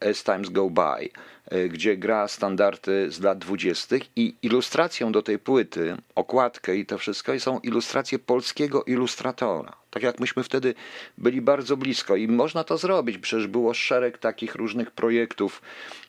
[0.00, 1.08] As Times Go By,
[1.50, 6.98] e, gdzie gra standardy z lat dwudziestych i ilustracją do tej płyty, okładkę i to
[6.98, 9.76] wszystko są ilustracje polskiego ilustratora.
[9.90, 10.74] Tak jak myśmy wtedy
[11.18, 15.62] byli bardzo blisko i można to zrobić, przecież było szereg takich różnych projektów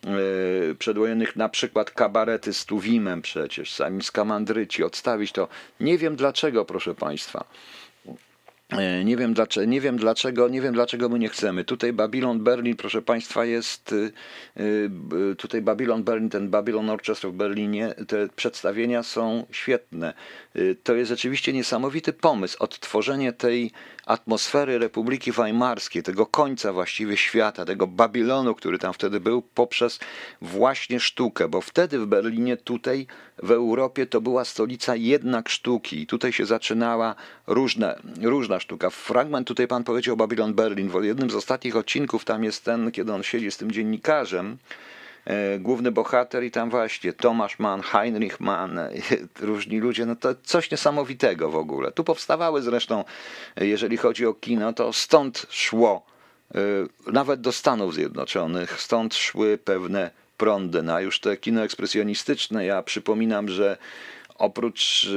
[0.04, 5.48] yy, przedwojennych, na przykład kabarety z Tuwimem przecież, sami z Kamandryci, odstawić to.
[5.80, 7.44] Nie wiem dlaczego, proszę Państwa.
[8.78, 11.64] E, nie wiem, dlaczego, nie wiem dlaczego, nie wiem dlaczego my nie chcemy.
[11.64, 14.12] Tutaj Babylon Berlin, proszę Państwa, jest y,
[14.60, 20.14] y, tutaj Babylon Berlin, ten Babylon Orchestra w Berlinie, te przedstawienia są świetne.
[20.56, 23.70] Y, to jest rzeczywiście niesamowity pomysł, odtworzenie tej
[24.06, 29.98] atmosfery Republiki Weimarskiej, tego końca właściwie świata, tego Babilonu, który tam wtedy był, poprzez
[30.42, 33.06] właśnie sztukę, bo wtedy w Berlinie, tutaj
[33.42, 36.06] w Europie to była stolica jednak sztuki.
[36.06, 37.14] Tutaj się zaczynała
[37.46, 38.90] różne, różna sztuka.
[38.90, 40.88] Fragment tutaj pan powiedział Babylon Berlin.
[40.88, 44.58] W jednym z ostatnich odcinków tam jest ten, kiedy on siedzi z tym dziennikarzem
[45.58, 48.90] główny bohater i tam właśnie Tomasz Mann, Heinrich Mann, e,
[49.40, 51.92] różni ludzie, no to coś niesamowitego w ogóle.
[51.92, 53.04] Tu powstawały zresztą,
[53.56, 56.06] e, jeżeli chodzi o kino, to stąd szło,
[56.54, 56.58] e,
[57.12, 62.66] nawet do Stanów Zjednoczonych, stąd szły pewne prądy, na już te kino ekspresjonistyczne.
[62.66, 63.76] Ja przypominam, że
[64.34, 65.08] oprócz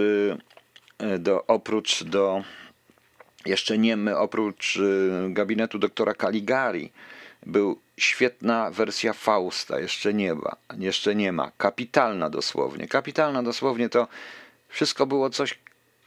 [1.00, 2.44] e, do, oprócz do
[3.46, 4.80] jeszcze nie my, oprócz
[5.30, 6.92] gabinetu doktora Caligari,
[7.46, 11.52] był świetna wersja Fausta, jeszcze nie ma, jeszcze nie ma.
[11.58, 12.88] Kapitalna dosłownie.
[12.88, 14.08] Kapitalna dosłownie to
[14.70, 15.60] wszystko było coś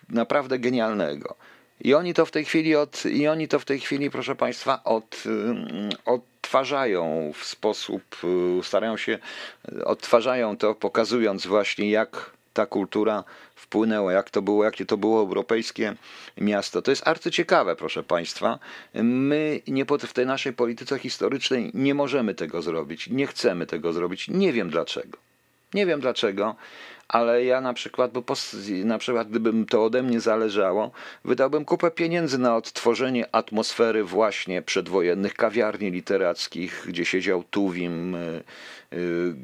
[0.09, 1.35] naprawdę genialnego.
[1.81, 4.85] I oni to w tej chwili od, i oni to w tej chwili, proszę Państwa,
[4.85, 5.31] od, y,
[6.05, 8.03] odtwarzają w sposób,
[8.61, 9.19] y, starają się,
[9.85, 15.95] odtwarzają to, pokazując właśnie jak ta kultura wpłynęła, jak to było, jakie to było europejskie
[16.37, 16.83] miasto.
[16.83, 18.59] To jest arcyciekawe, proszę Państwa.
[18.95, 24.29] My nie w tej naszej polityce historycznej nie możemy tego zrobić, nie chcemy tego zrobić.
[24.29, 25.19] Nie wiem dlaczego.
[25.75, 26.57] Nie wiem dlaczego,
[27.09, 28.23] ale ja na przykład, bo
[28.85, 30.91] na przykład gdybym to ode mnie zależało,
[31.25, 38.43] wydałbym kupę pieniędzy na odtworzenie atmosfery właśnie przedwojennych kawiarni literackich, gdzie siedział Tuwim, y,
[38.93, 39.35] y,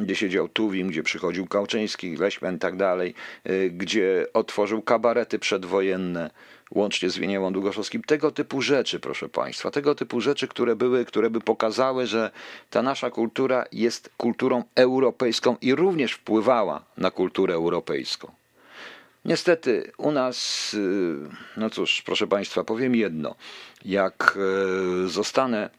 [0.00, 3.14] gdzie siedział Tuwim, gdzie przychodził Kałczyński, Leśmen i tak dalej,
[3.46, 6.30] y, gdzie otworzył kabarety przedwojenne,
[6.70, 8.02] łącznie z Wieniewą Długoszowskim.
[8.02, 12.30] Tego typu rzeczy, proszę Państwa, tego typu rzeczy, które były, które by pokazały, że
[12.70, 18.32] ta nasza kultura jest kulturą europejską i również wpływała na kulturę europejską.
[19.24, 20.76] Niestety u nas,
[21.56, 23.34] no cóż, proszę Państwa, powiem jedno.
[23.84, 24.38] Jak
[25.04, 25.70] e, zostanę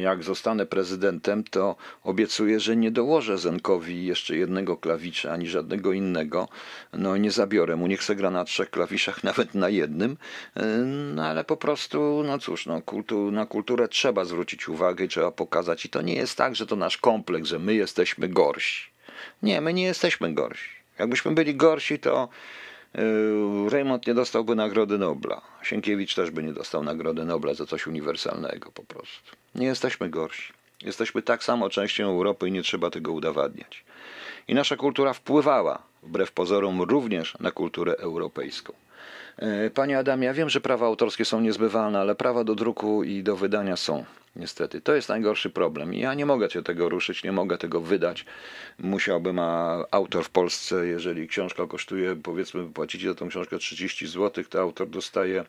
[0.00, 6.48] jak zostanę prezydentem, to obiecuję, że nie dołożę Zenkowi jeszcze jednego klawisza ani żadnego innego.
[6.92, 10.16] No nie zabiorę mu, niech se gra na trzech klawiszach, nawet na jednym.
[11.14, 15.30] No ale po prostu, no cóż, no, kultu, na kulturę trzeba zwrócić uwagę i trzeba
[15.30, 15.84] pokazać.
[15.84, 18.90] I to nie jest tak, że to nasz kompleks, że my jesteśmy gorsi.
[19.42, 20.70] Nie, my nie jesteśmy gorsi.
[20.98, 22.28] Jakbyśmy byli gorsi, to
[23.68, 25.40] Raymond nie dostałby Nagrody Nobla.
[25.62, 29.36] Sienkiewicz też by nie dostał Nagrody Nobla za coś uniwersalnego po prostu.
[29.54, 30.52] Nie jesteśmy gorsi.
[30.82, 33.84] Jesteśmy tak samo częścią Europy i nie trzeba tego udowadniać.
[34.48, 38.72] I nasza kultura wpływała, wbrew pozorom, również na kulturę europejską.
[39.38, 43.22] Yy, panie Adamie, ja wiem, że prawa autorskie są niezbywalne, ale prawa do druku i
[43.22, 44.04] do wydania są.
[44.36, 45.94] Niestety, to jest najgorszy problem.
[45.94, 48.24] Ja nie mogę cię tego ruszyć, nie mogę tego wydać.
[48.78, 54.44] Musiałbym, a autor w Polsce, jeżeli książka kosztuje, powiedzmy, płacicie za tą książkę 30 zł,
[54.50, 55.44] to autor dostaje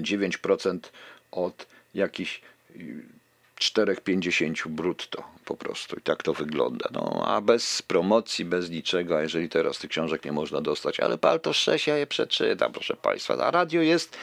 [0.00, 0.80] 9% e,
[1.32, 2.40] od jakichś
[3.60, 5.96] 4,50 brutto po prostu.
[5.96, 6.88] I tak to wygląda.
[6.92, 11.18] No, a bez promocji, bez niczego, a jeżeli teraz tych książek nie można dostać, ale
[11.18, 13.34] palto 6 ja je przeczytam, proszę Państwa.
[13.34, 14.16] A radio jest,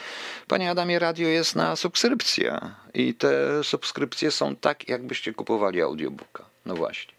[0.47, 2.59] Panie Adamie, radio jest na subskrypcję.
[2.93, 6.45] I te subskrypcje są tak, jakbyście kupowali audiobooka.
[6.65, 7.13] No właśnie.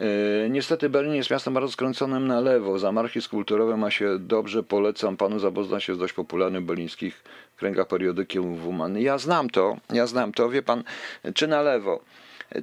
[0.00, 2.78] E, niestety Berlin jest miastem bardzo skręconym na lewo.
[2.78, 7.24] Zamarchizm kulturowy ma się dobrze, polecam panu zapoznać się z dość popularnym berlińskich
[7.64, 8.98] kręgach periodykiem Wuman.
[8.98, 10.84] Ja znam to, ja znam to, wie pan,
[11.34, 12.00] czy na lewo,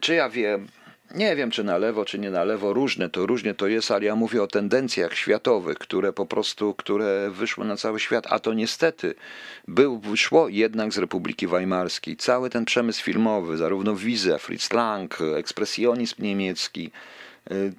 [0.01, 0.67] czy ja wiem,
[1.15, 4.05] nie wiem, czy na lewo, czy nie na lewo, różne to, różnie to jest, ale
[4.05, 8.53] ja mówię o tendencjach światowych, które po prostu, które wyszły na cały świat, a to
[8.53, 9.15] niestety
[9.67, 12.17] był, wyszło jednak z Republiki Weimarskiej.
[12.17, 16.91] Cały ten przemysł filmowy, zarówno Wize, Fritz Lang, ekspresjonizm niemiecki,
[17.51, 17.73] y,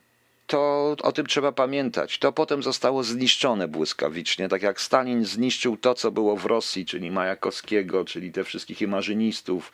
[0.47, 2.19] to o tym trzeba pamiętać.
[2.19, 7.11] To potem zostało zniszczone błyskawicznie, tak jak Stalin zniszczył to, co było w Rosji, czyli
[7.11, 9.73] Majakowskiego, czyli te wszystkich imażynistów,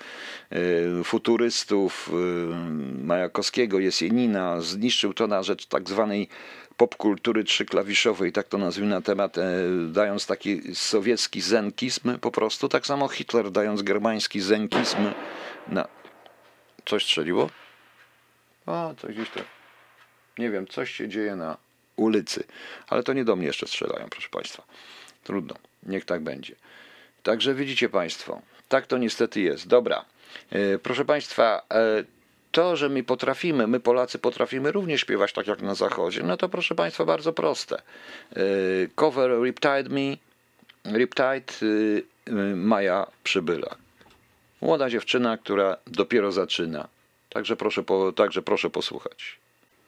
[1.01, 6.29] y, futurystów, y, Majakowskiego, Jesienina, zniszczył to na rzecz tak zwanej
[6.79, 9.43] popkultury trzyklawiszowej, tak to nazwijmy na temat, e,
[9.93, 14.99] dając taki sowiecki zenkizm po prostu, tak samo Hitler dając germański zenkizm
[15.69, 15.89] na...
[16.85, 17.51] Coś strzeliło?
[18.67, 19.58] O, coś gdzieś to...
[20.39, 21.57] Nie wiem, coś się dzieje na
[21.97, 22.45] ulicy,
[22.89, 24.63] ale to nie do mnie jeszcze strzelają, proszę Państwa.
[25.25, 26.55] Trudno, niech tak będzie.
[27.23, 29.69] Także widzicie Państwo, tak to niestety jest.
[29.69, 30.05] Dobra,
[30.51, 32.05] e, proszę Państwa, e,
[32.53, 36.49] to, że my potrafimy, my Polacy potrafimy również śpiewać tak jak na Zachodzie, no to
[36.49, 37.77] proszę Państwa, bardzo proste.
[37.77, 38.41] E,
[38.95, 40.17] cover Riptide Me,
[40.99, 41.53] Riptide
[42.55, 43.77] Maja Przybyla.
[44.61, 46.89] Młoda dziewczyna, która dopiero zaczyna.
[47.31, 47.85] Także proszę,
[48.17, 49.39] także proszę posłuchać.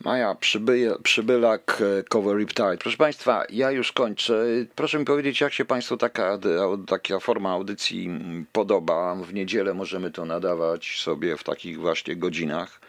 [0.04, 2.76] Maja Przyby, Przybylak, e, Cover Riptide.
[2.76, 4.44] Proszę Państwa, ja już kończę.
[4.74, 6.38] Proszę mi powiedzieć, jak się Państwu taka,
[6.86, 8.10] taka forma audycji
[8.52, 9.14] podoba.
[9.14, 12.80] W niedzielę możemy to nadawać sobie w takich właśnie godzinach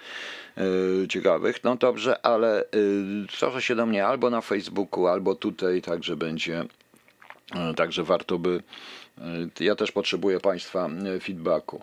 [0.58, 1.64] yy, ciekawych.
[1.64, 6.66] No dobrze, ale yy, proszę się do mnie albo na Facebooku, albo tutaj, także będzie,
[7.56, 8.64] yy, także warto by.
[9.60, 10.90] Ja też potrzebuję Państwa
[11.22, 11.82] feedbacku.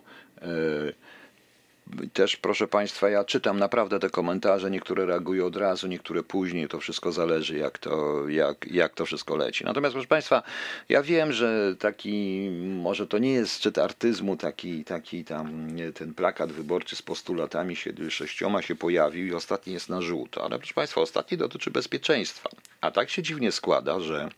[2.13, 6.79] Też, proszę Państwa, ja czytam naprawdę te komentarze, niektóre reagują od razu, niektóre później, to
[6.79, 9.65] wszystko zależy, jak to, jak, jak to wszystko leci.
[9.65, 10.43] Natomiast, proszę Państwa,
[10.89, 12.49] ja wiem, że taki,
[12.83, 17.93] może to nie jest szczyt artyzmu, taki, taki tam, ten plakat wyborczy z postulatami się,
[18.09, 22.49] sześcioma się pojawił i ostatni jest na żółto, ale proszę Państwa, ostatni dotyczy bezpieczeństwa.
[22.81, 24.29] A tak się dziwnie składa, że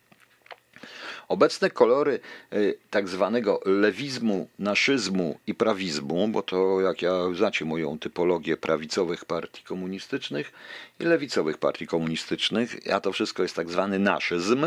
[1.27, 2.19] Obecne kolory
[2.53, 9.25] y, tak zwanego lewizmu, naszyzmu i prawizmu, bo to jak ja znacie moją typologię prawicowych
[9.25, 10.51] partii komunistycznych
[10.99, 14.63] i lewicowych partii komunistycznych, a to wszystko jest tak zwany naszyzm,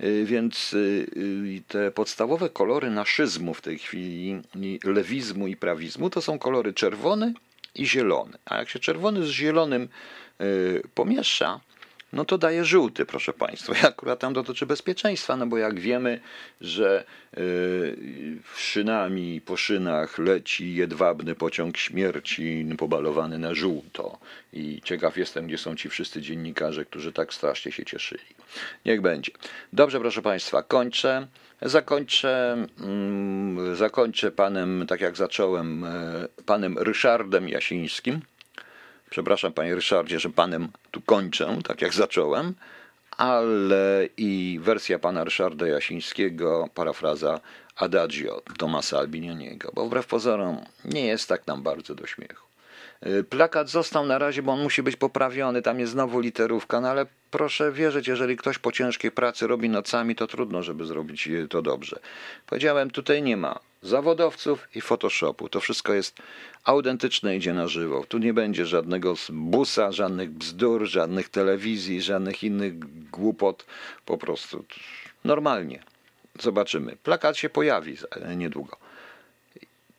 [0.00, 4.42] y, więc y, te podstawowe kolory naszyzmu w tej chwili,
[4.84, 7.34] lewizmu i prawizmu, to są kolory czerwony
[7.74, 8.38] i zielony.
[8.44, 9.88] A jak się czerwony z zielonym
[10.94, 11.60] pomiesza,
[12.12, 13.72] no to daje żółty, proszę Państwa.
[13.82, 16.20] I akurat tam dotyczy bezpieczeństwa, no bo jak wiemy,
[16.60, 17.04] że
[17.36, 17.96] yy,
[18.56, 24.18] szynami po szynach leci jedwabny pociąg śmierci pobalowany na żółto.
[24.52, 28.24] I ciekaw jestem, gdzie są ci wszyscy dziennikarze, którzy tak strasznie się cieszyli.
[28.84, 29.32] Niech będzie.
[29.72, 31.26] Dobrze, proszę Państwa, kończę.
[31.62, 38.20] Zakończę, mm, zakończę panem, tak jak zacząłem, e, panem Ryszardem Jasińskim
[39.10, 42.54] Przepraszam, panie Ryszardzie, że panem tu kończę, tak jak zacząłem,
[43.16, 47.40] ale i wersja pana Ryszarda Jasińskiego, parafraza
[47.76, 52.46] Adagio Tomasa Albinioniego, bo wbrew pozorom nie jest tak nam bardzo do śmiechu.
[53.06, 56.88] Y, plakat został na razie, bo on musi być poprawiony, tam jest znowu literówka, no
[56.88, 61.62] ale proszę wierzyć, jeżeli ktoś po ciężkiej pracy robi nocami, to trudno, żeby zrobić to
[61.62, 62.00] dobrze.
[62.46, 65.48] Powiedziałem, tutaj nie ma zawodowców i Photoshopu.
[65.48, 66.16] To wszystko jest
[66.64, 68.04] autentyczne, idzie na żywo.
[68.08, 72.78] Tu nie będzie żadnego busa, żadnych bzdur, żadnych telewizji, żadnych innych
[73.10, 73.66] głupot.
[74.04, 74.64] Po prostu
[75.24, 75.82] normalnie.
[76.40, 76.96] Zobaczymy.
[77.02, 77.96] Plakat się pojawi
[78.36, 78.76] niedługo.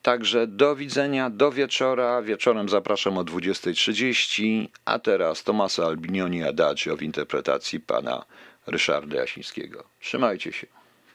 [0.01, 2.21] Także do widzenia, do wieczora.
[2.21, 8.25] Wieczorem zapraszam o 20.30, a teraz Tomaso Albinioni Adagio w interpretacji pana
[8.67, 9.83] Ryszarda Jasińskiego.
[9.99, 10.76] Trzymajcie się.